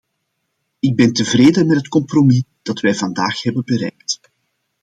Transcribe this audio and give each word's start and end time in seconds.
Ik 0.79 0.95
ben 0.95 1.13
tevreden 1.13 1.67
met 1.67 1.77
het 1.77 1.87
compromis 1.87 2.43
dat 2.61 2.79
wij 2.79 2.95
vandaag 2.95 3.41
hebben 3.41 3.65
bereikt. 3.65 4.19